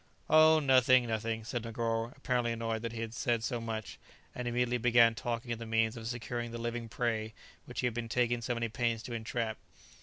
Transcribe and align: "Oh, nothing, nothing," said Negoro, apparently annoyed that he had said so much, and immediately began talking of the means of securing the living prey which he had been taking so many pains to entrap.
"Oh, 0.31 0.59
nothing, 0.59 1.05
nothing," 1.05 1.43
said 1.43 1.63
Negoro, 1.63 2.11
apparently 2.17 2.51
annoyed 2.51 2.81
that 2.81 2.91
he 2.91 3.01
had 3.01 3.13
said 3.13 3.43
so 3.43 3.61
much, 3.61 3.99
and 4.33 4.47
immediately 4.47 4.79
began 4.79 5.13
talking 5.13 5.51
of 5.51 5.59
the 5.59 5.65
means 5.67 5.95
of 5.95 6.07
securing 6.07 6.49
the 6.49 6.57
living 6.57 6.89
prey 6.89 7.35
which 7.65 7.81
he 7.81 7.85
had 7.85 7.93
been 7.93 8.09
taking 8.09 8.41
so 8.41 8.55
many 8.55 8.67
pains 8.67 9.03
to 9.03 9.13
entrap. 9.13 9.59